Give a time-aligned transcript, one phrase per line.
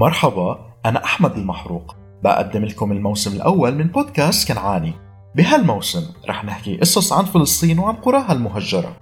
[0.00, 1.96] مرحبا أنا أحمد المحروق.
[2.24, 4.92] بقدم لكم الموسم الأول من بودكاست كنعاني.
[5.34, 8.96] بهالموسم رح نحكي قصص عن فلسطين وعن قراها المهجرة.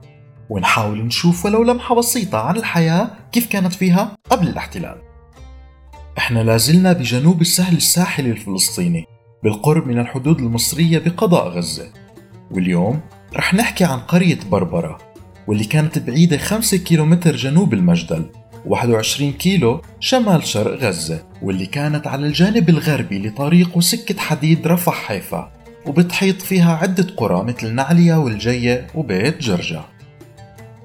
[0.51, 4.99] ونحاول نشوف ولو لمحة بسيطة عن الحياة كيف كانت فيها قبل الاحتلال.
[6.19, 9.07] إحنا لازلنا بجنوب السهل الساحلي الفلسطيني
[9.43, 11.93] بالقرب من الحدود المصرية بقضاء غزة.
[12.51, 13.01] واليوم
[13.37, 14.99] رح نحكي عن قرية بربرة
[15.47, 18.31] واللي كانت بعيدة 5 كيلومتر جنوب المجدل.
[18.67, 25.53] 21 كيلو شمال شرق غزة واللي كانت على الجانب الغربي لطريق وسكة حديد رفح حيفا
[25.87, 29.85] وبتحيط فيها عدة قرى مثل نعليا والجية وبيت جرجا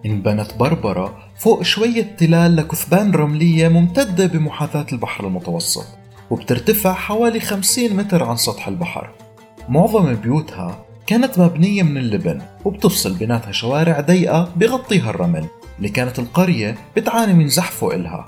[0.05, 5.85] انبنت بربرة فوق شوية تلال لكثبان رملية ممتدة بمحاذاة البحر المتوسط
[6.29, 9.09] وبترتفع حوالي 50 متر عن سطح البحر.
[9.69, 15.45] معظم بيوتها كانت مبنية من اللبن وبتفصل بيناتها شوارع ضيقة بغطيها الرمل.
[15.77, 18.25] اللي كانت القرية بتعاني من زحفه إلها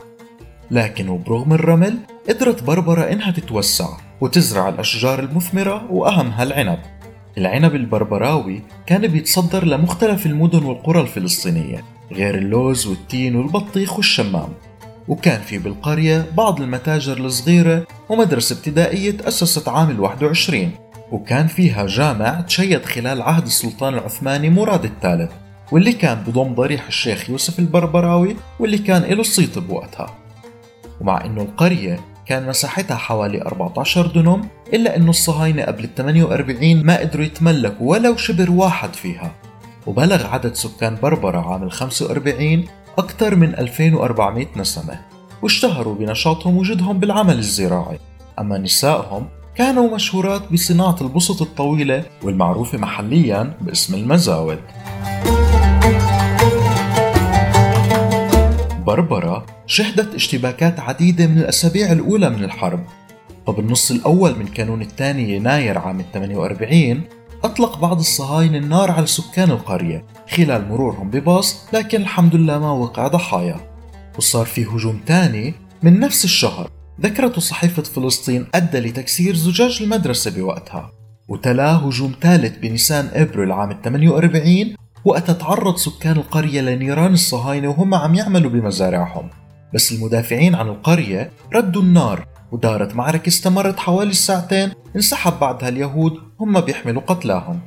[0.72, 1.98] لكن وبرغم الرمل
[2.30, 3.90] قدرت بربرة إنها تتوسع
[4.22, 6.80] وتزرع الأشجار المثمرة وأهمها العنب.
[7.38, 14.50] العنب البربراوي كان بيتصدر لمختلف المدن والقرى الفلسطينية غير اللوز والتين والبطيخ والشمام.
[15.08, 20.72] وكان في بالقرية بعض المتاجر الصغيرة ومدرسة ابتدائية تأسست عام الواحد وعشرين
[21.12, 25.32] وكان فيها جامع تشيد خلال عهد السلطان العثماني مراد الثالث.
[25.72, 30.16] واللي كان بضم ضريح الشيخ يوسف البربراوي واللي كان له صيت بوقتها.
[31.02, 37.00] ومع إنه القرية كان مساحتها حوالي 14 دنم إلا أنه الصهاينة قبل ال 48 ما
[37.00, 39.32] قدروا يتملكوا ولو شبر واحد فيها.
[39.88, 42.66] وبلغ عدد سكان بربرة عام ال 45
[42.98, 45.00] أكثر من 2400 نسمة
[45.42, 48.00] واشتهروا بنشاطهم وجودهم بالعمل الزراعي.
[48.40, 54.60] أما نسائهم كانوا مشهورات بصناعة البسط الطويلة والمعروفة محليا باسم المزاود
[59.68, 62.86] شهدت اشتباكات عديدة من الأسابيع الأولى من الحرب.
[63.48, 67.02] فبالنص الأول من كانون الثاني يناير عام 48
[67.44, 73.08] أطلق بعض الصهاينة النار على سكان القرية خلال مرورهم بباص لكن الحمد لله ما وقع
[73.08, 73.56] ضحايا.
[74.18, 76.70] وصار في هجوم ثاني من نفس الشهر
[77.02, 80.92] ذكرته صحيفة فلسطين أدى لتكسير زجاج المدرسة بوقتها.
[81.28, 84.76] وتلاه هجوم ثالث بنيسان إبريل عام 48
[85.06, 89.30] وقتها تعرض سكان القرية لنيران الصهاينة وهم عم يعملوا بمزارعهم.
[89.76, 96.62] بس المدافعين عن القرية ردوا النار ودارت معركة استمرت حوالي ساعتين انسحب بعدها اليهود هم
[96.62, 97.60] بيحملوا قتلاهم.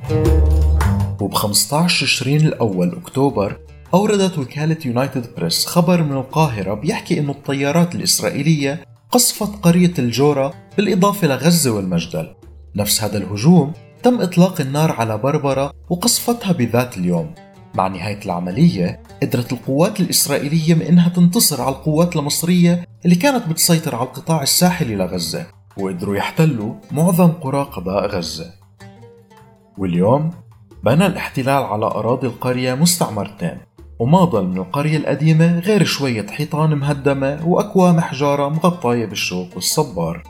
[1.21, 3.59] وب 15 تشرين الأول أكتوبر
[3.93, 11.27] أوردت وكالة يونايتد بريس خبر من القاهرة بيحكي إنه الطيارات الإسرائيلية قصفت قرية الجورة بالإضافة
[11.27, 12.35] لغزة والمجدل.
[12.75, 17.33] نفس هذا الهجوم تم إطلاق النار على بربرة وقصفتها بذات اليوم.
[17.75, 23.95] مع نهاية العملية قدرت القوات الإسرائيلية من إنها تنتصر على القوات المصرية اللي كانت بتسيطر
[23.95, 25.45] على القطاع الساحلي لغزة
[25.77, 28.53] وقدروا يحتلوا معظم قرى قضاء غزة.
[29.77, 30.31] واليوم
[30.83, 33.57] بنى الاحتلال على أراضي القرية مستعمرتين
[33.99, 40.23] وما ضل من القرية القديمة غير شوية حيطان مهدمة وأكوام حجارة مغطاية بالشوك والصبار.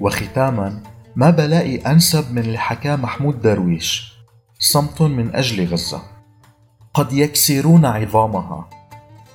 [0.00, 0.82] وختاما
[1.16, 4.12] ما بلاقي أنسب من اللي حكاه محمود درويش
[4.58, 6.09] صمت من أجل غزة.
[6.94, 8.68] قد يكسرون عظامها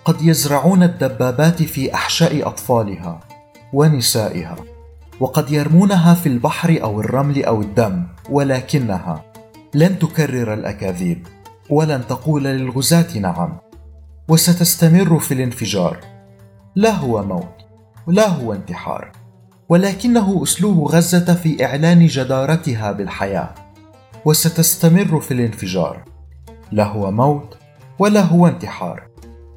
[0.05, 3.19] قد يزرعون الدبابات في أحشاء أطفالها
[3.73, 4.55] ونسائها
[5.19, 9.23] وقد يرمونها في البحر أو الرمل أو الدم ولكنها
[9.73, 11.27] لن تكرر الأكاذيب
[11.69, 13.57] ولن تقول للغزاة نعم
[14.27, 15.99] وستستمر في الانفجار.
[16.75, 17.65] لا هو موت
[18.07, 19.11] ولا هو انتحار
[19.69, 23.55] ولكنه أسلوب غزة في إعلان جدارتها بالحياة
[24.25, 26.14] وستستمر في الانفجار.
[26.71, 27.57] لا هو موت
[27.99, 29.07] ولا هو انتحار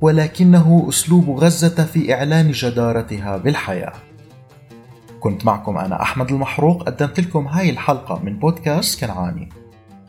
[0.01, 3.93] ولكنه أسلوب غزة في إعلان جدارتها بالحياة.
[5.21, 9.49] كنت معكم أنا أحمد المحروق قدمت لكم هاي الحلقة من بودكاست كنعاني.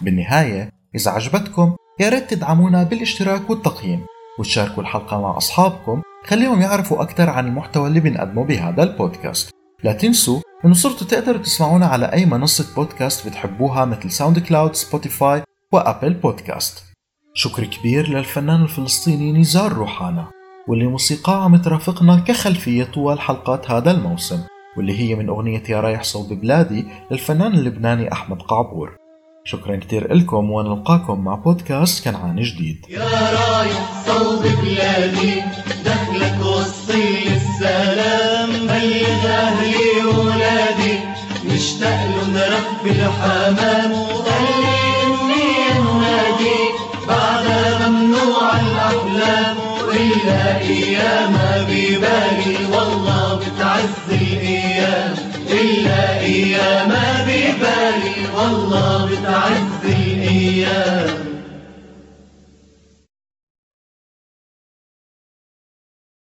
[0.02, 4.06] بالنهاية إذا عجبتكم يا ريت تدعمونا بالاشتراك والتقييم
[4.40, 9.52] وتشاركوا الحلقة مع أصحابكم خليهم يعرفوا أكثر عن المحتوى اللي بنقدمه بهذا البودكاست.
[9.84, 15.44] لا تنسوا إنه صرتوا تقدروا تسمعونا على أي منصة بودكاست بتحبوها مثل SoundCloud Spotify و
[15.72, 16.89] Apple Podcast.
[17.34, 20.28] شكر كبير للفنان الفلسطيني نزار روحانا
[20.68, 24.40] واللي موسيقاه عم ترافقنا كخلفية طوال حلقات هذا الموسم
[24.78, 28.98] واللي هي من أغنية يا رايح صوب بلادي للفنان اللبناني أحمد قعبور.
[29.44, 32.86] شكرا كتير لكم ونلقاكم مع بودكاست كنعان جديد.
[32.90, 33.00] يا
[33.32, 35.42] رايح صوب بلادي
[35.86, 41.00] دخلك وصي السلام بلغ أهلي وولادي
[41.46, 43.92] مشتاق لهم رب الحمام
[50.20, 51.34] ليلى أيام
[51.70, 55.16] ببالي والله بتعز الأيام.
[55.50, 56.92] ليلى أيام
[57.28, 61.39] ببالي والله بتعز الأيام.